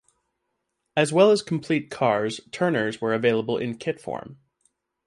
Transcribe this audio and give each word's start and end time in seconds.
As 0.97 1.13
well 1.13 1.29
as 1.29 1.43
complete 1.43 1.91
cars, 1.91 2.41
Turners 2.51 2.99
were 3.01 3.13
available 3.13 3.59
in 3.59 3.77
kit 3.77 4.01
form. 4.01 4.39